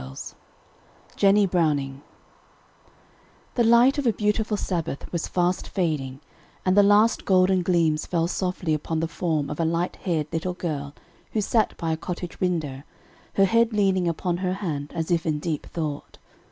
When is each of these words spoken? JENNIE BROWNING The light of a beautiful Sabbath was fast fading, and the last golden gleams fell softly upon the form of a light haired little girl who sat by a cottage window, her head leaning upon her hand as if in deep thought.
JENNIE 1.15 1.45
BROWNING 1.45 2.01
The 3.53 3.63
light 3.63 3.99
of 3.99 4.07
a 4.07 4.11
beautiful 4.13 4.57
Sabbath 4.57 5.05
was 5.11 5.27
fast 5.27 5.67
fading, 5.67 6.21
and 6.65 6.75
the 6.75 6.81
last 6.81 7.23
golden 7.23 7.61
gleams 7.61 8.07
fell 8.07 8.27
softly 8.27 8.73
upon 8.73 8.99
the 8.99 9.07
form 9.07 9.47
of 9.51 9.59
a 9.59 9.63
light 9.63 9.97
haired 9.97 10.25
little 10.33 10.55
girl 10.55 10.95
who 11.33 11.41
sat 11.41 11.77
by 11.77 11.91
a 11.91 11.97
cottage 11.97 12.39
window, 12.39 12.81
her 13.35 13.45
head 13.45 13.73
leaning 13.73 14.07
upon 14.07 14.37
her 14.37 14.53
hand 14.53 14.91
as 14.95 15.11
if 15.11 15.23
in 15.27 15.37
deep 15.37 15.67
thought. 15.67 16.17